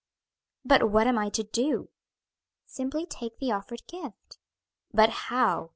'""But 0.65 0.89
what 0.89 1.05
am 1.05 1.19
I 1.19 1.29
to 1.29 1.43
do?" 1.43 1.89
"Simply 2.65 3.05
take 3.05 3.37
the 3.37 3.51
offered 3.51 3.85
gift." 3.85 4.39
"But 4.91 5.09
how? 5.29 5.69